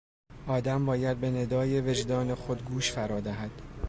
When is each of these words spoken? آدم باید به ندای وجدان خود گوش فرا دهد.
آدم 0.47 0.85
باید 0.85 1.19
به 1.19 1.29
ندای 1.29 1.81
وجدان 1.81 2.35
خود 2.35 2.63
گوش 2.65 2.91
فرا 2.91 3.19
دهد. 3.19 3.51